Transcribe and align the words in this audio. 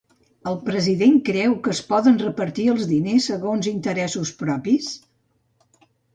El 0.51 0.55
president 0.69 1.19
creu 1.27 1.53
que 1.67 1.73
es 1.77 1.81
poden 1.91 2.17
repartir 2.23 2.65
els 2.73 2.89
diners 2.93 3.29
segons 3.33 3.69
interessos 3.75 4.35
propis? 4.43 4.91